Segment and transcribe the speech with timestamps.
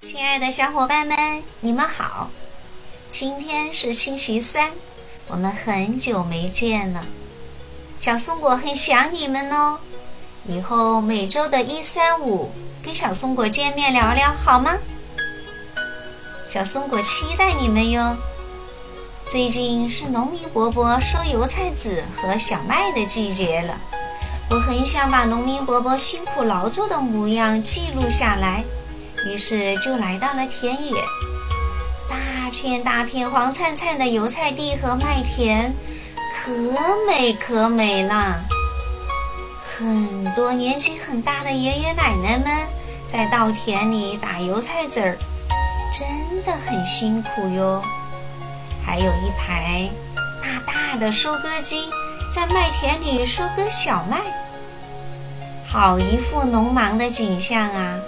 [0.00, 2.30] 亲爱的小伙伴们，你们好！
[3.10, 4.70] 今天是星期三，
[5.28, 7.04] 我们很久没见了。
[7.98, 9.78] 小松果很想你们哦。
[10.46, 12.50] 以后每周的一、三、五
[12.82, 14.78] 跟小松果见面聊聊好吗？
[16.48, 18.16] 小松果期待你们哟。
[19.28, 23.78] 最近是农民伯伯收油菜籽和小麦的季节了，
[24.48, 28.64] 我很想把农民伯伯辛苦劳作的模样记录下来。
[29.26, 31.00] 于是就来到了田野，
[32.08, 35.72] 大片大片黄灿灿的油菜地和麦田，
[36.36, 36.50] 可
[37.06, 38.40] 美可美了。
[39.62, 42.66] 很多年纪很大的爷爷奶奶们
[43.10, 45.16] 在稻田里打油菜籽儿，
[45.92, 47.82] 真的很辛苦哟。
[48.84, 49.88] 还有一台
[50.42, 51.88] 大大的收割机
[52.34, 54.18] 在麦田里收割小麦，
[55.66, 57.98] 好一副农忙的景象啊！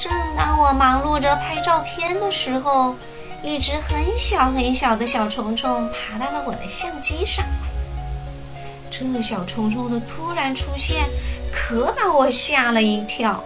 [0.00, 2.96] 正当我忙碌着拍照片的时候，
[3.42, 7.44] 一只很小很小的小虫虫爬到了我的相机上。
[8.90, 11.04] 这小虫虫的突然出现，
[11.52, 13.44] 可把我吓了一跳。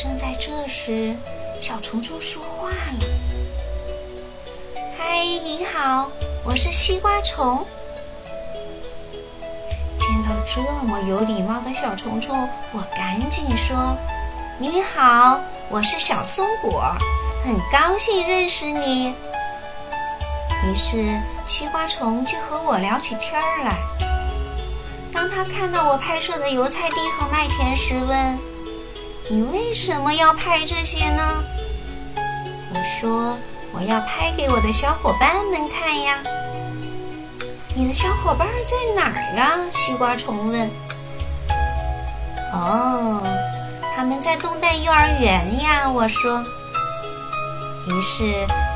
[0.00, 1.14] 正在这时，
[1.60, 3.06] 小虫虫说话了
[4.96, 6.10] ：“嗨，你好，
[6.42, 7.66] 我是西瓜虫。”
[10.00, 13.94] 见到这么有礼貌的小虫虫，我赶紧说。
[14.62, 16.84] 你好，我是小松果，
[17.44, 19.12] 很高兴认识你。
[20.64, 23.74] 于是西瓜虫就和我聊起天儿来。
[25.12, 28.38] 当他看到我拍摄的油菜地和麦田时，问
[29.28, 31.42] ：“你为什么要拍这些呢？”
[32.72, 33.36] 我说
[33.74, 36.22] ：“我要拍给我的小伙伴们看呀。”
[37.74, 39.58] 你的小伙伴在哪儿呀？
[39.72, 40.70] 西瓜虫问。
[42.52, 43.20] 哦。
[44.02, 46.44] 他们在东代幼儿园呀，我说。
[47.86, 48.24] 于是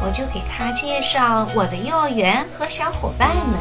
[0.00, 3.59] 我就给他介绍我的幼儿园和小伙伴们。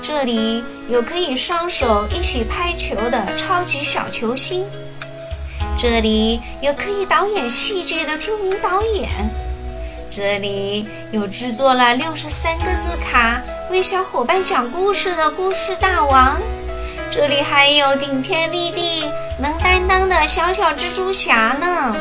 [0.00, 4.64] 这里有可以双手一起拍球的超级小球星，
[5.76, 9.10] 这里有可以导演戏剧的著名导演，
[10.10, 13.38] 这里有制作了六十三个字卡
[13.70, 16.40] 为小伙伴讲故事的故事大王。
[17.10, 19.04] 这里还有顶天立地、
[19.38, 21.96] 能担当的小小蜘蛛侠呢。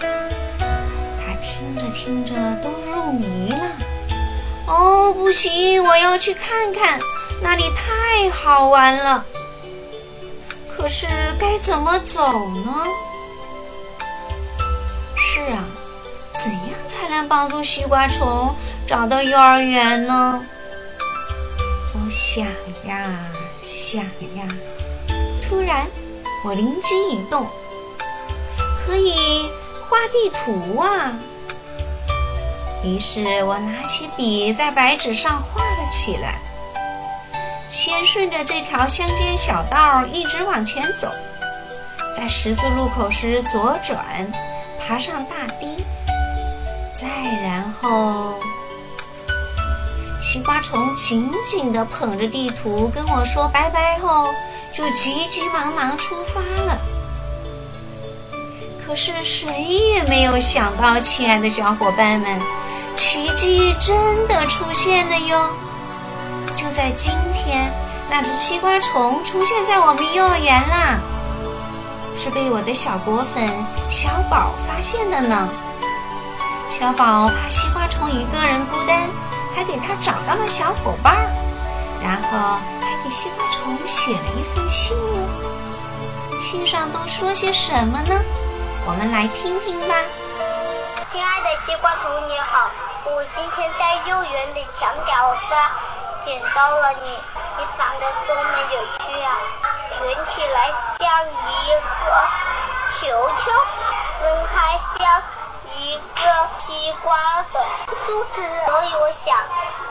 [0.00, 3.70] 他听着听着都入迷了。
[4.66, 6.98] 哦，不行，我要去看看，
[7.42, 9.24] 那里太好玩了。
[10.76, 11.06] 可是
[11.38, 12.86] 该怎么走呢？
[15.16, 15.64] 是啊，
[16.38, 18.54] 怎样才能帮助西瓜虫
[18.86, 20.44] 找到幼儿园呢？
[21.94, 22.44] 我想
[22.86, 23.10] 呀。
[23.62, 24.46] 想呀，
[25.40, 25.86] 突然
[26.44, 27.46] 我灵机一动，
[28.86, 29.50] 可以
[29.88, 31.10] 画地图啊！
[32.84, 36.38] 于是我拿起笔在白纸上画了起来。
[37.70, 41.10] 先顺着这条乡间小道一直往前走，
[42.14, 44.04] 在十字路口时左转，
[44.78, 45.82] 爬上大堤，
[46.94, 47.08] 再
[47.42, 48.34] 然后。
[50.20, 54.28] 西瓜虫紧紧地捧着地图跟我说拜拜后，
[54.76, 56.78] 就急急忙忙出发了。
[58.84, 62.40] 可是谁也没有想到，亲爱的小伙伴们，
[62.94, 63.96] 奇迹真
[64.26, 65.50] 的出现了哟！
[66.56, 67.72] 就在今天，
[68.10, 70.98] 那只西瓜虫出现在我们幼儿园啦，
[72.22, 73.48] 是被我的小果粉
[73.88, 75.48] 小宝发现的呢。
[76.70, 79.08] 小宝怕西瓜虫一个人孤单。
[79.56, 81.30] 还给他找到了小伙伴儿，
[82.02, 82.58] 然后
[83.04, 86.40] 给西瓜虫写了一封信哟。
[86.40, 88.18] 信上都说些什么呢？
[88.86, 89.94] 我们来听听吧。
[91.12, 92.70] 亲爱的西瓜虫，你好，
[93.04, 95.70] 我今天在幼儿园的墙角上
[96.24, 97.10] 捡到了你，
[97.58, 99.36] 你长得多么有趣啊！
[100.00, 101.68] 卷起来像一
[102.00, 102.08] 个
[102.90, 103.04] 球
[103.36, 103.52] 球，
[104.18, 105.22] 分开像。
[105.76, 107.14] 一个西瓜
[107.52, 109.36] 的树枝，所以我想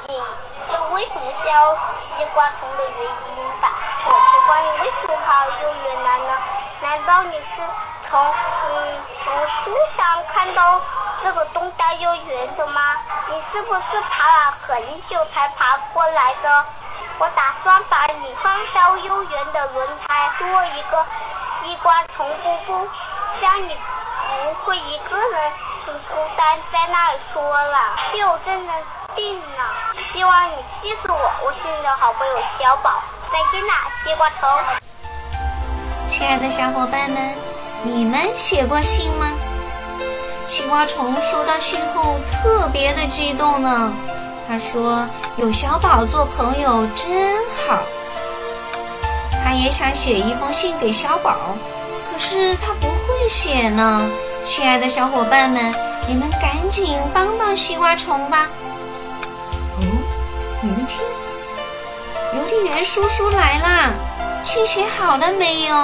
[0.07, 0.23] 你
[0.65, 3.01] 是为什么叫西瓜虫的原
[3.37, 3.69] 因吧。
[4.05, 6.37] 我是关于为什么爬幼儿园来呢？
[6.81, 7.61] 难道你是
[8.09, 9.33] 从嗯从
[9.63, 10.81] 树上看到
[11.23, 12.81] 这个东大幼儿园的吗？
[13.29, 16.65] 你是不是爬了很久才爬过来的？
[17.19, 21.05] 我打算把你放到幼儿园的轮胎，做一个
[21.51, 22.89] 西瓜虫布布，
[23.39, 23.77] 这样你
[24.27, 25.53] 不会一个人。
[25.85, 28.73] 孤单在那里说了，就这么
[29.15, 29.93] 定了。
[29.95, 33.01] 希望你记住我，我是你的好朋友小宝。
[33.31, 34.47] 再见啦，西瓜头。
[36.07, 37.33] 亲爱的小伙伴们，
[37.83, 39.27] 你们写过信吗？
[40.47, 43.91] 西瓜虫收到信后特别的激动呢。
[44.47, 45.07] 他说
[45.37, 47.33] ：“有小宝做朋友真
[47.65, 47.79] 好。”
[49.43, 51.35] 他也想写一封信给小宝，
[52.11, 54.09] 可是他不会写呢。
[54.43, 55.73] 亲爱的小伙伴们，
[56.07, 58.47] 你们赶紧帮帮西瓜虫吧！
[60.65, 60.97] 你们听，
[62.35, 63.91] 邮递员叔叔来啦！
[64.45, 65.75] 信写好了没有？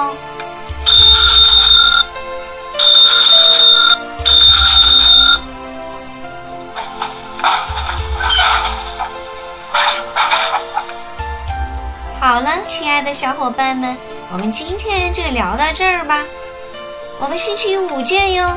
[12.18, 13.94] 好了，亲爱的小伙伴们，
[14.32, 16.22] 我们今天就聊到这儿吧。
[17.18, 18.50] 我们星期五见哟。